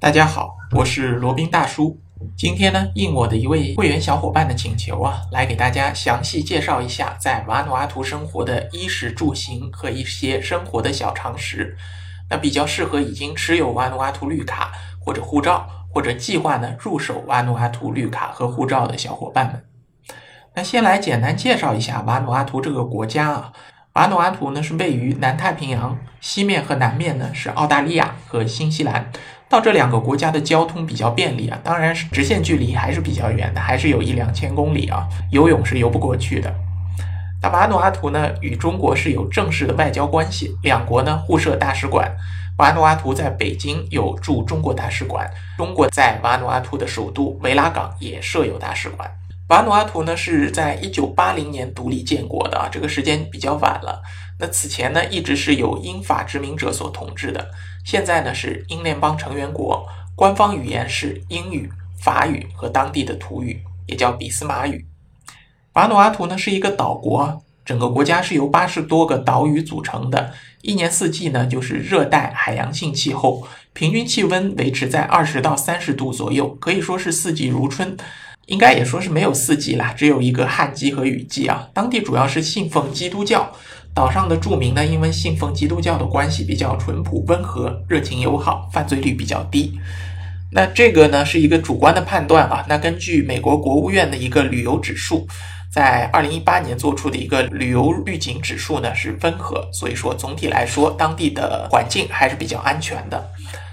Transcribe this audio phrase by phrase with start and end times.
[0.00, 2.00] 大家好，我是罗宾大叔。
[2.34, 11.76] 今天呢，应我的一位会员小伙伴的请求啊，来给大家详细介绍一下在瓦努阿图生活的衣食住行和一些生活的小常识。
[12.30, 19.62] 那比较适合已经持有瓦努阿图绿卡或者护照，或者计划呢入手瓦努阿图绿卡和护照的小伙伴们。
[20.54, 23.52] 那先来简单介绍一下瓦努阿图这个国家啊。
[23.92, 29.12] 瓦努阿图呢是位于南太平洋，西面和南面呢是澳大利亚和新西兰。
[29.50, 36.54] 到这两个国家的交通比较便利啊，当然是直线距离还是比较远的，还是有一两千公里啊，游泳是游不过去的。
[37.42, 42.08] 那瓦努阿图呢与中国是有正式的外交关系，两国呢互设大使馆。
[42.58, 49.10] 瓦努阿图在北京有驻中国大使馆，中国在瓦努阿图的首都维拉港也设有大使馆。
[49.48, 54.00] 瓦努阿图呢是在一九八零年独立建国的啊，这个时间比较晚了。
[54.40, 57.50] 那此前呢一直是由英法殖民者所统治的，
[57.84, 59.86] 现在呢是英联邦成员国，
[60.16, 64.86] 官方语言是英语、法语和当地的土语，也叫比斯马语。
[65.74, 77.94] 瓦努阿图呢是一个岛国，整个国家是由八十多个岛屿组成的，一年四季呢就是热带海洋性气候，平均气温维持在二十到三十度左右，可以说是四季如春。
[78.46, 81.68] 应该也说是没有四季啦，只有一个旱季和雨季啊。
[81.72, 83.52] 当地主要是信奉基督教，
[83.94, 89.78] 岛上的住民呢，因为信奉基督教的关系比较淳朴温和、热情友好，犯罪率比较低。
[90.52, 92.64] 那这个呢是一个主观的判断啊。
[92.68, 95.26] 那根据美国国务院的一个旅游指数，
[95.70, 103.30] 在二零一八年做出的一个旅游预警指数呢是温和，所以说总体来说，当地的环境还是比较安全的。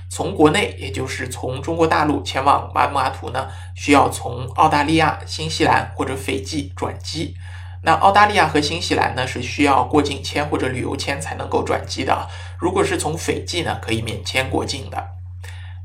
[0.09, 7.35] 从国内，也就是从中国大陆前往瓦努阿图呢，需要从澳大利亚、新西兰或者斐济转机。
[7.83, 12.27] 那澳大利亚和新西兰呢，是需要过境签或者旅游签才能够转机的。
[12.59, 15.03] 如果是从斐济呢，可以免签过境的。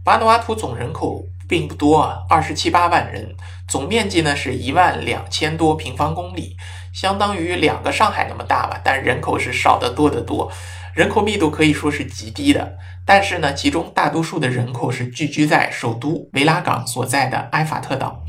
[0.05, 3.37] 巴努阿图总人口并不多啊，二十七八万人，
[3.69, 6.57] 总面积呢是一万两千多平方公里，
[6.93, 10.51] 相当于两个上海那么大吧，但人口是少得多得多。
[10.95, 18.23] 人口密度可以说是极低的，但是呢，其中大多数的人口是聚居在首都维拉港所在的埃法特岛。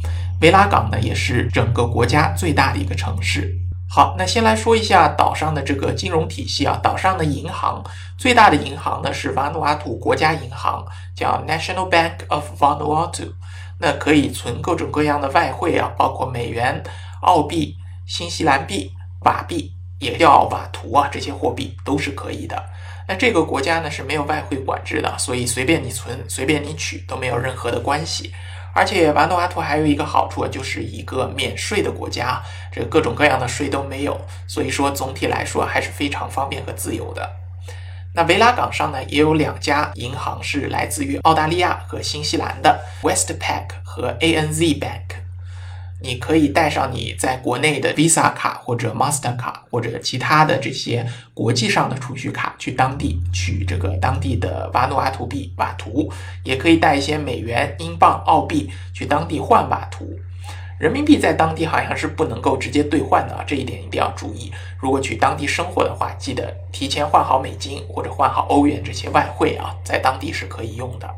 [0.44, 3.58] 维拉港呢，也是整个国家最大的一个城市。
[3.90, 6.78] 好，那先来说一下岛上的这个金融体系啊。
[6.84, 7.82] 岛上的银行
[8.18, 13.32] 最大的银行呢是瓦努阿图国家银行，叫 National Bank of Vanuatu，
[13.80, 16.84] 那可以存各种各样的外汇啊，包括美元、
[17.22, 19.72] 澳币、新西兰币、瓦币。
[20.00, 22.62] 也叫瓦图啊，这些货币都是可以的。
[23.08, 28.34] 那这个国家呢是没有外汇管制的，所以随便你存，随便你取都没有任何的关系。
[28.74, 32.42] 而且瓦努阿图还有一个好处，就是一个免税的国家，
[32.72, 37.30] 这各种各样的税都没有，所以说总体来说还是非常方便和自由的。
[38.16, 45.23] 那维拉港上呢也有两家银行是来自于澳大利亚和新西兰的，Westpac 和 ANZ Bank。
[46.04, 56.12] 你可以带上你在国内的 Visa 卡或者 Master 卡或者其他的这些国际上的储蓄卡去当地取这个当地的瓦努阿图币瓦图，
[56.44, 60.20] 也可以带一些美元、英镑、澳币去当地换瓦图。
[60.78, 64.52] 人民币在当地好像是不能够直接兑换的啊，这一点一定要注意。
[64.78, 71.10] 如果去当地生活的话，记得提前换好美金或者换好欧元这些外汇啊，在当地是可以用的。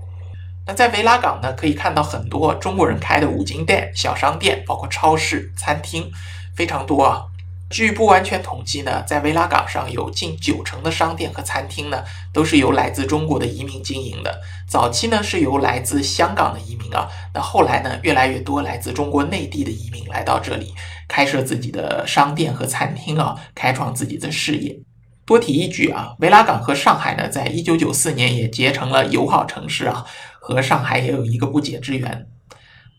[0.67, 6.11] 那在维拉港呢，可以看到很多中国人开的五金店、小商店，包括超市、餐厅，
[6.55, 7.25] 非常多啊。
[7.69, 14.39] 据不完全统计呢，在维拉港上有近九成的商店和餐厅呢，都是由来自中国的移民经营的。
[14.67, 20.73] 早期呢，是由来自香港的移民啊，那后来呢，越来越多来自中国内地的移民来到这里，
[21.07, 24.79] 开设自己的商店和餐厅啊，开创自己的事业。
[25.25, 30.05] 多提一句啊，维拉港和上海呢，在一九九四年也结成了友好城市啊。
[30.47, 32.27] 和上海也有一个不解之缘。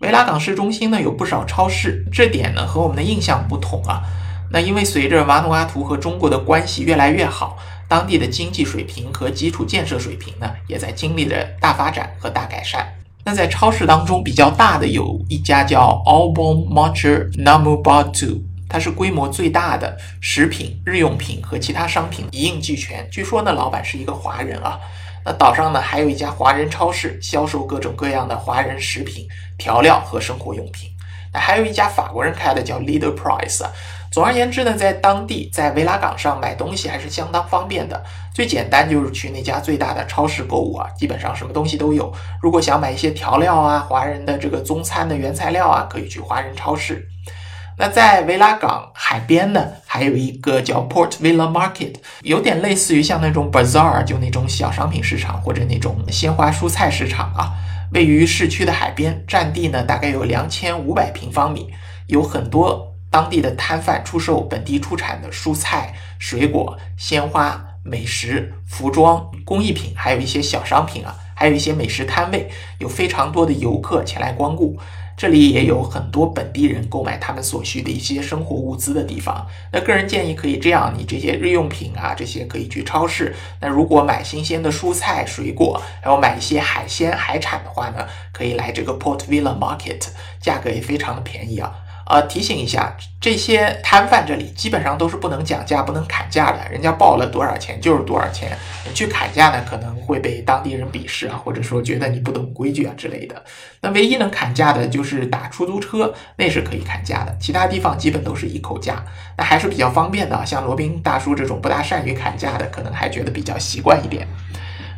[0.00, 4.02] 维拉港市中心呢有不少超市，这点呢和我们的印象不同啊。
[4.50, 7.56] 那因为随着瓦努阿图和中国的关系越来越好，
[7.88, 12.84] 当地的经济水平和基础建设水平呢也在经历着大发展和大改善。
[13.24, 23.08] 那在超市当中比较大的有一家叫 Albon Marcher Namubatu，它是规模最大的食品、日用品和其他商品一应俱全。
[23.10, 24.78] 据说呢老板是一个华人啊。
[25.26, 29.26] 那岛上呢，还有一家华人超市，销售各种各样的华人食品、
[29.58, 30.88] 调料和生活用品。
[31.34, 33.66] 那还有一家法国人开的，叫 Leader Price。
[34.12, 38.00] 总而言之呢，在当地，在维拉港上买东西还是相当方便的。
[38.32, 42.12] 最简单就是去那家最大的超市购物啊，基本上什么东西都有。
[42.40, 47.04] 如果想买一些调料啊，华人的这个中餐的原材料啊，可以去华人超市。
[47.78, 57.52] 那在维拉港海边呢，还有一个叫 Port Villa Market，有点类似于像那种 bazaar，就那种小商品市场或者那种鲜花蔬菜市场啊。
[57.92, 61.68] 位于市区的海边，占地呢大概有两千五百平方米，
[62.06, 74.78] 有很多当地的摊贩出售本地出产的蔬菜、水果、鲜花、美食、服装、工艺品，还有一些小商品啊，还有一些美食摊位，有非常多的游客前来光顾。
[75.16, 79.46] 这里也有很多本地人购买他们所需的一些生活物资的地方。
[79.72, 83.34] 那个人建议可以这样：你这些日用品啊，这些可以去超市。
[83.60, 90.08] 那如果买新鲜的蔬菜、水果，还有买一些海鲜、海产的话呢，可以来这个 Port Villa Market，
[90.38, 91.72] 价格也非常的便宜啊。
[92.08, 98.56] 呃，提醒一下，这些摊贩这里基本上都是不能讲价、不能砍价的，人家报了多少钱就是多少钱。
[98.86, 103.42] 你去砍价呢，可能会被当地人鄙视啊，或者说觉得你不懂规矩啊之类的。
[103.80, 109.04] 那唯一能砍价的就是打出租车，那是可以砍价的，其他地方基本都是一口价，
[109.36, 110.46] 那还是比较方便的。
[110.46, 114.28] 像罗宾大叔这种不大善于砍价的，可能还觉得比较习惯一点。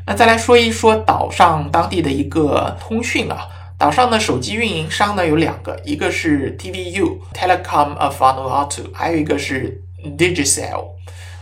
[0.07, 3.49] 那再来说一说岛上当地的一个通讯啊。
[3.79, 9.81] 岛上的手机运营商呢有两个，一个是 TVU Telecom of Vanuatu，还有一个是
[10.19, 10.85] Digicel。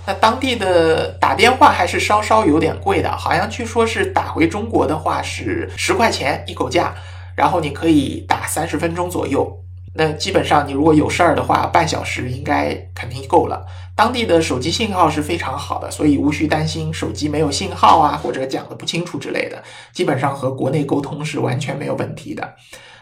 [0.04, 6.94] 那当地的打电话还是稍稍有点贵的，好像据说是打回中国的话是十块钱一口价，
[7.34, 9.64] 然后你可以打三十分钟左右。
[9.96, 13.64] 那基本上你如果有事儿的话，半小时应该肯定够了。
[13.94, 19.62] 当地的手机信号是非常好的，所以无需担心手机没有信号啊，或者讲的不清楚之类的。
[19.92, 22.54] 基本上和国内沟通是完全没有问题的。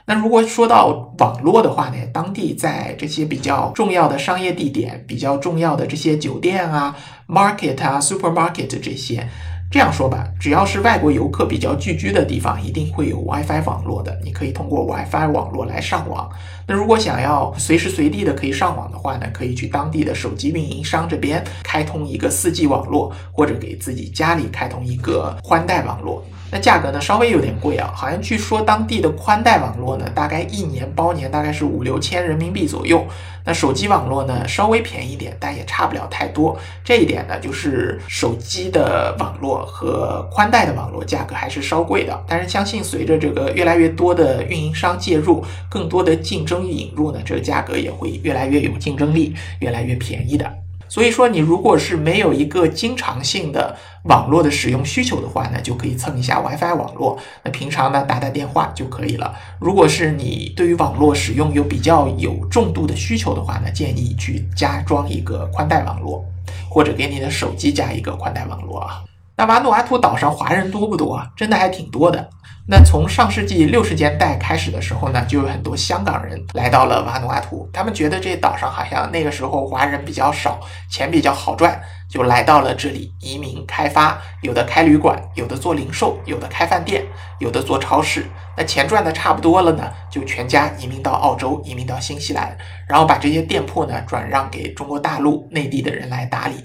[0.07, 6.95] 那如果说到网络的话呢，当地在这些比较重要的商业地点、比较重要的这些酒店啊、
[7.27, 9.27] market 啊、supermarket 这些。
[9.71, 14.17] 这样说吧，只要是外国游客比较聚居的地方，一定会有 WiFi 网络的。
[14.23, 16.31] 你可以通过 WiFi 网络来上网。
[16.67, 26.25] 那如果想要随时随地的可以上网的话呢，可以去当地的手机运营商这边开通一个 4G 网络，或者给自己家里开通一个宽带网络。
[26.51, 33.05] 那价格呢稍微有点贵啊，好像据说当地的宽带网络呢，大概一年包年大概是五六千人民币左右。
[33.47, 36.57] 那手机网络呢稍微便宜点，但也差不了太多。
[36.83, 42.25] 这一点呢，就是手机的网络和宽带的网络价格还是稍贵的。
[42.27, 50.49] 但是相信随着这个越来越多的运营商介入，更多的竞争生意引入呢，这个价格也会越来越有竞争力，越来越便宜的。
[50.89, 57.19] 所以说，你如果是没有一个经常性的网络的使用需求的话呢，就可以蹭一下 WiFi 网络。
[57.43, 59.35] 那平常呢打打电话就可以了。
[59.59, 66.25] 如果是你对于网络使用有比较有重度的需求的话呢，建议去加装一个宽带网络，
[66.69, 69.03] 或者给你的手机加一个宽带网络啊。
[69.37, 71.29] 那瓦努阿图岛上华人多不多啊？
[71.35, 72.31] 真的还挺多的。
[72.67, 77.69] 那从上世纪六十年代开始的时候呢，就有很多香港人来到了瓦努阿图。
[77.71, 80.59] 他们觉得这岛上好像那个时候华人比较少，
[80.91, 81.79] 钱比较好赚，
[82.09, 84.19] 就来到了这里移民开发。
[84.41, 87.05] 有的开旅馆，有的做零售，有的开饭店，
[87.39, 88.25] 有的做超市。
[88.57, 92.57] 那钱赚的差不多了呢，就全家移民到澳洲，移民到新西兰，
[92.89, 96.65] 然后把这些店铺呢转让给中国大陆内地的人来打理。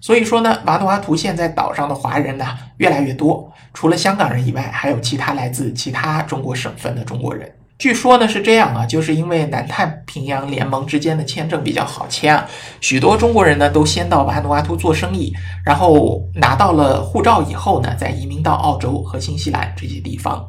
[0.00, 2.46] 所以说呢，瓦努阿图现在岛上的华人呢
[2.78, 7.52] 越来越多，除了香港人以外，还有其他来自其他中国省份的中国人。
[7.78, 12.46] 据说呢是这样啊，就是因为南太平洋联盟之间的签证比较好签啊，
[12.80, 15.32] 许多中国人呢都先到瓦努阿图做生意，
[15.64, 20.46] 然后拿到了护照以后呢，再移民到澳洲和新西兰这些地方。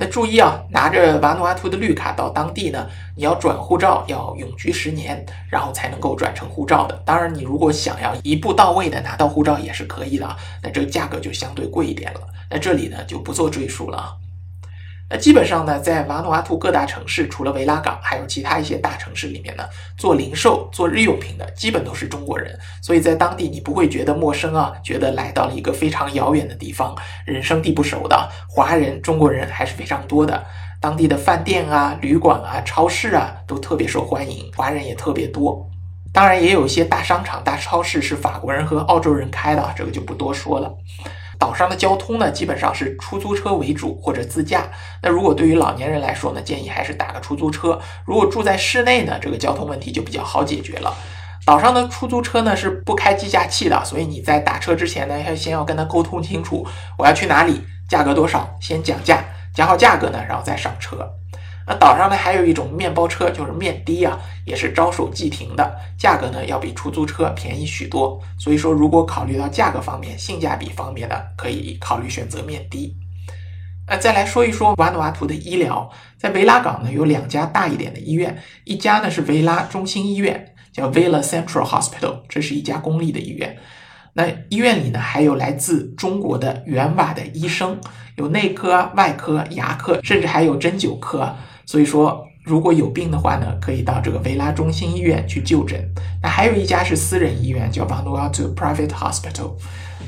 [0.00, 6.94] 那注意啊，拿着瓦努阿图的绿卡到当地呢，你要转护照要永居十年，然后才能够转成护照的。
[7.04, 12.20] 当然，你如果想要一步到位的拿到护照也是可以的，那这个价格就相对贵一点了。
[12.48, 14.16] 那这里呢就不做赘述了啊。
[15.12, 19.64] 那基本上呢，在瓦努阿图各大城市，除了维拉港，还有其他一些大城市里面呢，
[19.98, 22.56] 做零售、做日用品的，基本都是中国人。
[22.80, 30.46] 所以在当地你不会觉得陌生啊，觉得来到了一个非常遥远的地方，人生地不熟的华人、中国人还是非常多的。
[30.80, 35.68] 当地的饭店啊、旅馆啊、超市啊，都特别受欢迎，华人也特别多。
[36.12, 40.72] 当然，也有一些大商场、大超市是法国人和澳洲人开的，这个就不多说了。
[41.40, 44.70] 岛上的交通呢，基本上是出租车为主或者自驾。
[45.02, 47.80] 那如果对于老年人来说呢，建议还是打个出租车。
[48.04, 50.94] 如果住在室内呢，这个交通问题就比较好解决了。
[51.46, 56.66] 岛上的出租车呢是不开计价器的，所以你在打车之前呢，要先要跟他沟通清楚，
[56.98, 61.19] 我要去哪里，价格多少，先讲价，讲好价格呢，然后再上车。
[61.70, 68.20] 那岛上呢还有一种面包车，就是面的啊，也是招手即停的，价格呢要比出租车便宜许多。
[68.36, 72.96] 所以说，如果考虑到价格方面、性价比方面呢，可以考虑选择面的。
[73.86, 83.56] 那再来说一说瓦努阿图的医疗，在维拉港呢有两家大一点的医院，一家呢是维拉中心医院，叫 Villa Central Hospital，这是一家公立的医院。
[84.14, 87.80] 那医院里呢，还有来自中国的援瓦的医生，
[88.16, 91.32] 有内科、外科、牙科，甚至还有针灸科。
[91.70, 95.80] 所以说，如果有病的话呢，可以到这个维拉中心医院去就诊。
[96.20, 99.52] 那还有一家是私人医院，叫 Vanuatu Private Hospital。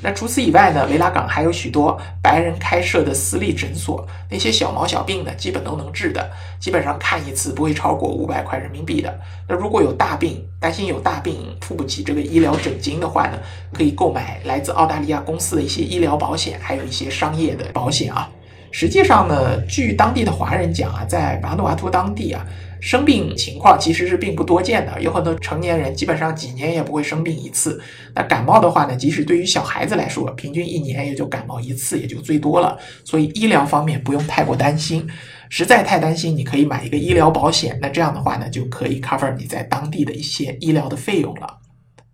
[0.02, 9.20] 那除此以外呢，维拉港还有许多白人开设的私立诊所，那些小毛小病呢，基本都能治的，基本上看一次不会超过五百块人民币的。
[9.46, 13.38] 那如果有大病，担心有大病付不起这个医疗诊金的话呢，
[13.72, 18.28] 可以购买来自澳大利亚公司的一些医疗保险，还有一些商业的保险啊。
[18.72, 22.44] 实际上呢，据当地的华人讲啊，在瓦努阿图当地啊。
[22.80, 27.80] 生病情况其实是并不多见的，有很多成年人基本上几年也不会生病一次。
[28.12, 32.76] 那感冒的话呢，即使对于小孩子来说，平均一年也就感冒一次，也就最多了。
[33.04, 35.08] 所以医疗方面不用太过担心。
[35.48, 37.78] 实在太担心，你可以买一个医疗保险。
[37.80, 41.58] 那这样的话呢，就可以 cover 你在当地的一些医疗的费用了。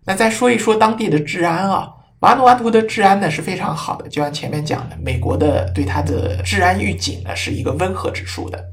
[0.05, 1.89] 那再说一说当地的治安啊，
[2.21, 8.73] 瓦努阿图的治安呢是非常好的，就像前面讲的，美国的对它的治安预警呢是一个温和指数的。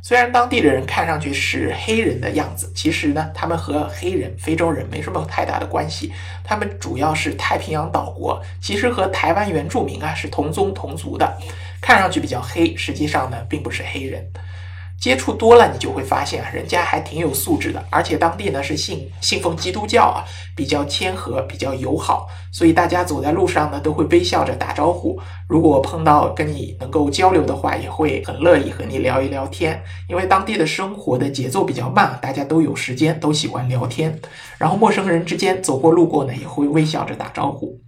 [0.00, 6.12] 虽然当地的人看上去是黑人的样子，其实呢，他们和黑人、非洲人没什么太大的关系。
[6.44, 11.36] 他们主要是太平洋岛国，其实和台湾原住民啊是同宗同族的。
[11.80, 14.24] 看上去比较黑，实际上呢，并不是黑人。
[15.00, 20.24] 接触多了，你就会发现啊，人家还挺有素质的，而且当地呢是信信奉基督教啊，
[20.56, 25.20] 比较谦和，比较友好，所以大家走在路上呢都会微笑着打招呼。
[25.46, 29.82] 如果碰到跟你能够交流的话，也会很乐意和你聊一聊天。
[30.08, 34.18] 因为当地的生活的节奏比较慢，大家都有时间，都喜欢聊天。
[34.56, 37.83] 然后陌生人之间走过路过呢，也会微笑着打招呼。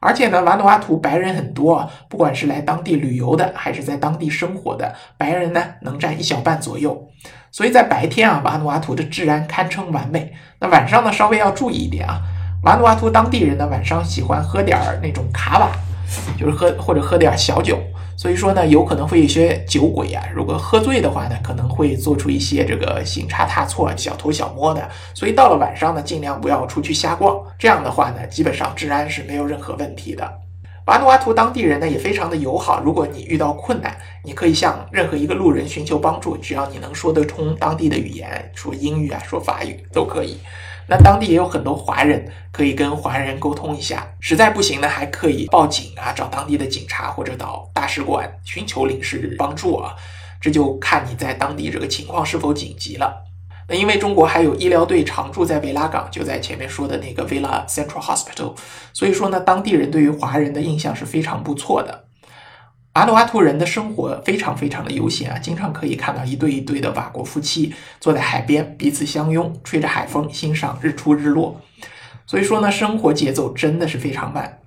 [0.00, 7.08] 而且呢，瓦努阿图白人很多，不管是来当地旅游的，还是在当地生活的白人呢，能占一小半左右。
[7.50, 10.32] 所以在白天啊，瓦努阿图的治安堪称完美。
[10.60, 12.20] 那晚上呢，稍微要注意一点啊。
[12.62, 15.70] 瓦努阿图当地人呢，晚上喜欢喝点儿那种卡瓦，
[16.38, 17.78] 就是喝或者喝点小酒。
[18.18, 24.88] 所以说呢，有可能会有些酒鬼啊，如果喝醉的话呢，可能会做出一些这个行差踏错、小偷小摸的。
[25.14, 27.40] 所以到了晚上呢，尽量不要出去瞎逛。
[27.56, 30.28] 这样的话呢，基本上治安是没有任何问题的。
[30.86, 40.38] 瓦努阿图当地人呢也非常的友好，如果你遇到困难，你可以向任何一个路人寻求帮助，只要你能说得通当地的语言，说英语啊，说法语都可以。
[40.90, 44.10] 那当地也有很多华人，可以跟华人沟通一下。
[44.20, 49.94] 实在不行呢，还可以报警啊，找当地的警察或者到大使馆寻求领事帮助啊。
[50.40, 53.24] 这就看你在当地这个情况是否紧急了。
[53.68, 58.54] 那因为中国还有医疗队常驻在维拉港，就在前面说的那个 Villa Central Hospital，
[58.94, 62.04] 所以说呢，当地人对于华人的印象是非常不错的。
[62.94, 71.60] 瓦努阿图人的生活非常非常的悠闲啊，经常可以看到一对一对的瓦国夫妻坐在海边，彼此相拥，吹着海风，欣赏日出日落。
[72.26, 74.58] 所以说呢，生活节奏真的是非常慢。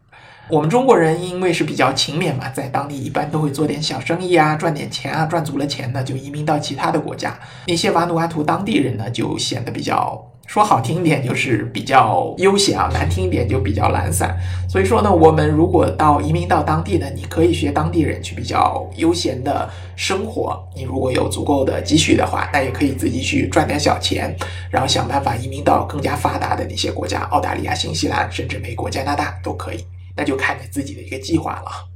[0.49, 7.37] 我们中国人因为是比较勤勉嘛，在当地一般都会做点小生意啊，赚点钱啊，赚足了钱呢，就移民到其他的国家。
[7.67, 10.30] 那些瓦努阿图当地人呢，就显得比较。
[10.51, 14.37] 说好听一点就是比较悠闲啊，难听一点就比较懒散。
[14.67, 20.61] 所以说呢，我们如果到移民到当地呢，你可以学当地人去比较悠闲的生活。
[20.75, 24.35] 你如果有足够的积蓄的话，那也可以自己去赚点小钱，
[24.69, 29.85] 然后想办法移民到更加发达的那些国家，澳大利亚、新西兰，甚至美国、加拿大都可以。
[30.17, 31.90] 那就看你自己的一个计划了。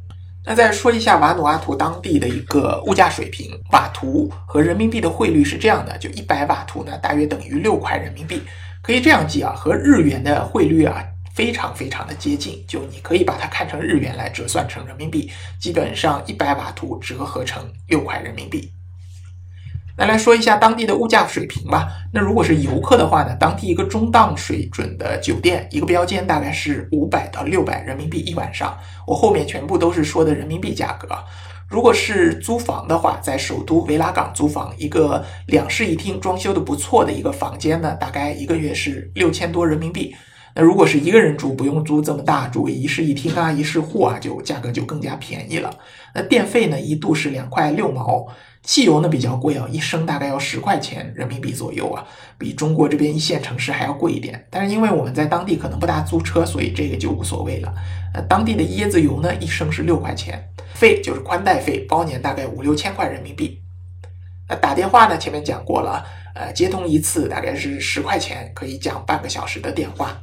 [0.47, 8.41] 那再说一下瓦努阿图当地的一个物价水平，瓦图和人民币的汇率是这样的，就一百瓦图呢，大约等于六块人民币。
[8.83, 18.71] 可以这样记啊，和日元的汇率啊非常非常的接近，就你可以把它看成日元来折算成人民币，基本上一百瓦图折合成六块人民币。
[19.97, 21.87] 那来说一下当地的物价水平吧。
[22.11, 28.77] 那如果是游客的话呢，当地一个中档水准的酒店，一个标间大概是五百到六百人民币一晚上。
[29.07, 31.07] 我后面全部都是说的人民币价格。
[31.69, 40.13] 如果是租房的话，在首都维拉港租房，一个两室一厅、装修的不错的一个房间呢，大概一个月是六千多人民币。
[40.53, 45.73] 那如果是一个人住，不用租这么大，住一室一厅啊、一室户啊，就价格就更加便宜了。
[46.13, 48.27] 那电费呢，一度是两块六毛。
[48.65, 52.03] 汽油呢比较贵啊，一升大概要十块钱人民币左右啊，
[52.37, 54.47] 比中国这边一线城市还要贵一点。
[54.49, 57.73] 但是因为我们在当地可能不大租车，所以这个就无所谓了。
[58.15, 60.43] 呃，当地的椰子油呢，一升是六块钱，
[60.73, 63.61] 费就是宽带费，包年大概五六千块人民币。
[64.49, 66.03] 那打电话呢，前面讲过了，
[66.33, 70.17] 呃，接通一次大概是十块钱，可以讲半个小时的电话。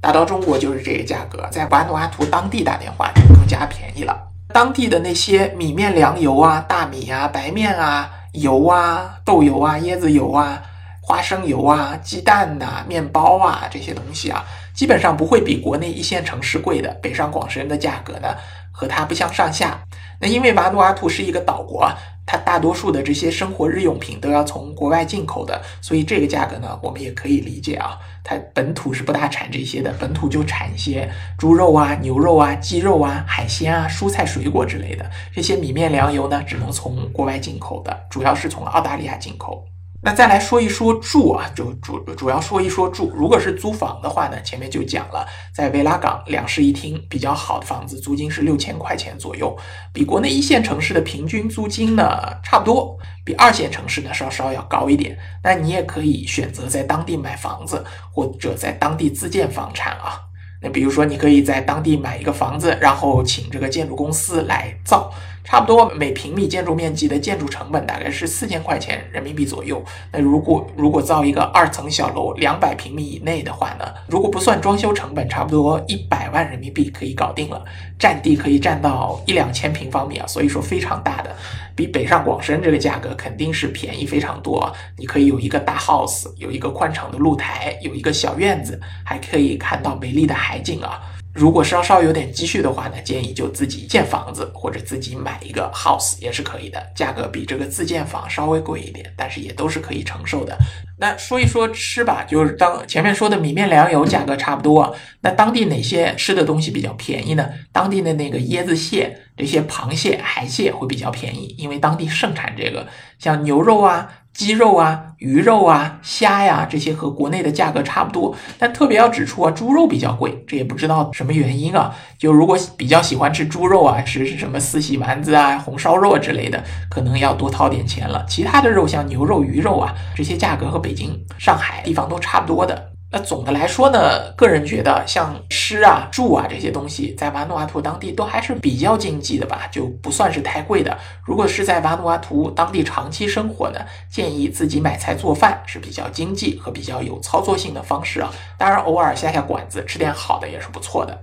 [0.00, 4.33] 打到中国就是这个价格，在瓦努阿图当地打电话就更加便宜了。
[4.54, 10.62] 当地的那些米面粮油啊、大米啊、白面啊、油啊、豆油啊、椰子油啊、
[11.00, 16.88] 花生油啊、鸡蛋呐、面包啊这些东西啊，基本上不会比国内一线城市贵的。
[17.02, 18.28] 北上广深的价格呢，
[18.70, 19.80] 和它不相上下。
[20.20, 21.92] 那因为瓦努阿图是一个岛国，
[22.26, 27.98] 它大多数的这些生活日用品都要从国外进口的，所以这个价格呢，我们也可以理解啊。
[28.22, 35.10] 它本土是不大产这些的，本土就产一些猪肉啊、牛肉啊、鸡肉啊、海鲜啊、蔬菜水果之类的。
[35.34, 39.66] 这些米面粮油呢，只能从国外进口的，主要是从澳大利亚进口。
[40.04, 43.10] 那再来说一说住啊，就主主要说一说住。
[43.16, 49.56] 如果是租房的话呢，前面就讲了，在维拉港两室一厅比较好的房子，租金是六千块钱左右，
[49.94, 52.04] 比国内一线城市的平均租金呢
[52.42, 55.18] 差不多，比二线城市呢稍稍要高一点。
[55.42, 57.82] 那你也可以选择在当地买房子，
[58.12, 60.20] 或者在当地自建房产啊。
[60.60, 65.10] 那比如说，你可以在当地买一个房子，然后请这个建筑公司来造。
[65.44, 69.84] 差不多每平米建筑面积的建筑成本大概是四千块钱人民币左右。
[70.10, 77.62] 那如果如果造一个二层小楼，两百平米以内的话呢，如果不算装修成本，差不多一百万人民币可以搞定了，
[77.98, 81.36] 占地可以占到一两千平方米啊，所以说非常大的，
[81.76, 84.72] 比北上广深这个价格肯定是便宜非常多。
[84.96, 91.02] 你可以有一个大 house，有一个宽敞的露台，有一个小院子，还可以看到美丽的海景啊。
[91.34, 100.56] 如果稍稍有点积蓄的话呢，建议就自己建房子或者自己买一个 house 也是可以的，价格比这个自建房稍微贵一点，但是也都是可以承受的。
[100.96, 107.50] 那说一说吃吧，就是当前面说的米面粮油价格差不多，那当地哪些吃的东西比较便宜呢？
[107.72, 112.86] 当地的那个椰子蟹、这些螃蟹、海蟹会比较便宜，因为当地盛产这个，
[113.18, 114.08] 像牛肉啊。
[114.34, 121.94] 鸡肉啊、鱼肉啊、虾呀，这些和国内的价格差不多，但特别要指出啊，猪肉比较贵，这也不知道什么原因啊。
[122.18, 128.26] 就如果比较喜欢吃猪肉啊，吃什么四喜丸子啊、红烧肉之类的，可能要多掏点钱了。
[128.28, 132.93] 其他的肉像牛肉、鱼肉啊，这些价格和北京、上海地方都差不多的。
[133.16, 140.98] 那总的来说呢，个人觉得像吃啊、住啊这些东西，在瓦努阿图当地都还是比较经济的吧，就不算是太贵的。
[141.24, 143.78] 如果是在瓦努阿图当地长期生活呢，
[144.10, 148.34] 建议自己买菜做饭是比较经济和比较有操作性的方式啊。
[148.58, 151.16] 当然，偶尔下下馆子吃点好的也是不错的，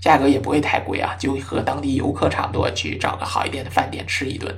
[0.00, 4.52] 价格也不会太贵啊，就和当地游客差不多，去找个好一点的饭店吃一顿。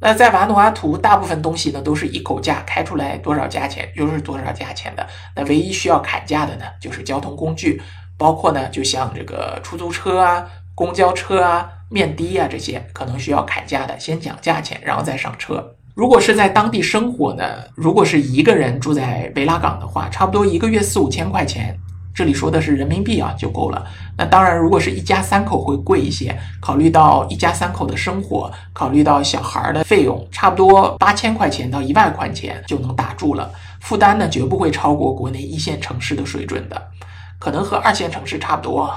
[0.00, 5.06] 那在瓦努阿图，大部分东西呢都是一口价开出来多少价钱就是多少价钱的。
[5.34, 7.80] 那唯一需要砍价的呢，就是交通工具，
[8.18, 13.98] 包括呢，就像这个出租车啊、公交车啊、面的啊这些，可能需要砍价的。
[13.98, 15.74] 先讲价钱，然后再上车。
[15.94, 21.74] 如果是在当地生活呢，如果是一个人住在维拉港的话，差不多一个月四五千块钱。
[22.16, 23.86] 这里说的是人民币啊，就够了。
[24.16, 26.34] 那当然，如果是一家三口会贵一些。
[26.62, 33.50] 考虑到一家三口的生活，考虑到小孩的费用，差不多八千块钱到一万块钱就能打住了。
[33.80, 36.82] 负担呢，绝不会超过国内一线城市的水准的，
[37.38, 38.90] 可能和二线城市差不多。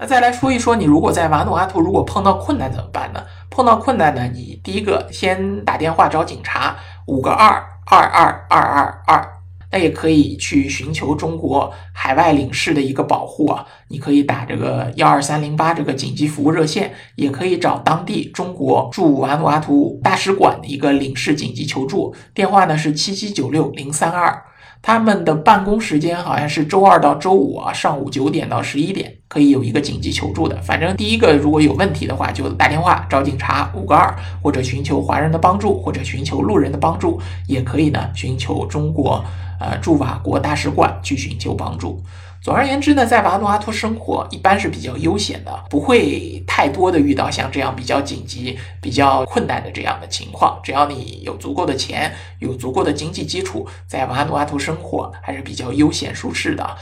[0.00, 3.22] 那再来说一说，你如果在瓦努阿图如果碰到困难怎么办呢？
[3.50, 6.74] 碰到困难呢，你第一个先打电话找警察，
[7.06, 9.31] 五个二二二二二二。
[9.72, 24.44] 那也可以去寻求中国海外领事的一个保护啊，你可以打这个幺二三零八这个紧急服务热线，也可以找当地中国驻瓦努阿图大使馆的一个领事紧急求助电话呢是七七九六零三二。
[24.84, 30.60] 他们的办公时间好像是周二到周五啊，上午九点到十一点可以有一个紧急求助的。
[30.60, 39.24] 反正第一个如果有问题的话，就打电话找警察五个二，或者寻求华人的帮助，或者寻求路人的帮助，也可以呢寻求中国
[39.62, 42.02] 呃驻瓦国大使馆去寻求帮助。
[42.42, 50.58] 总而言之呢，在瓦努阿图生活一般是比较悠闲的，不会太多的遇到像这样比较紧急、比较困难的这样的情况。
[50.60, 56.76] 只要你有足够的钱，有足够的经济基础，在瓦努阿图生活还是比较悠闲舒适的，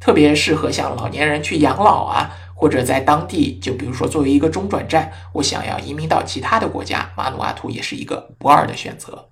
[0.00, 9.28] 特别适合像老年人去养老啊，或者在当地，就比如说作为一个中转站，我想要移民到其他的国家，瓦努阿图也是一个不二的选择。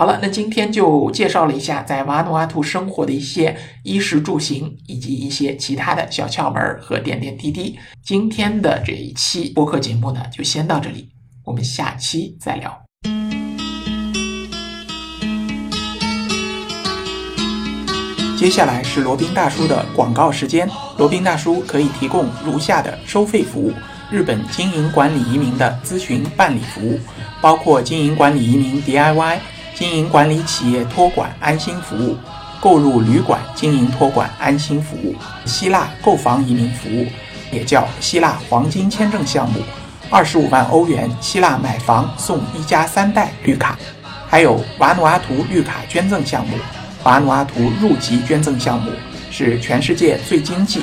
[0.00, 7.78] 好了，那今天就介绍了一下在瓦努阿图生活的一些衣食住行，以及一些其他的小窍门和点点滴滴。
[8.02, 11.10] 今天的这一期播客节目呢，就先到这里，
[11.44, 12.82] 我们下期再聊。
[18.38, 20.66] 接下来是罗宾大叔的广告时间。
[20.96, 23.70] 罗宾大叔可以提供如下的收费服务：
[24.10, 26.98] 日本经营管理移民的咨询办理服务，
[27.42, 29.38] 包括经营管理移民 DIY。
[29.80, 32.14] 经营管理企业托管安心服务，
[32.60, 35.16] 购入旅馆经营托管安心服务，
[35.46, 37.06] 希腊购房移民服务，
[37.50, 39.60] 也叫希腊黄金签证项目，
[40.10, 43.78] 二十五万欧元希腊买房送一家三代绿卡，
[44.28, 46.58] 还有瓦努阿图绿卡捐赠项目，
[47.04, 48.92] 瓦努阿图入籍捐赠项目，
[49.30, 50.82] 是全世界最经济、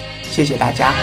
[0.31, 0.93] 谢谢大家。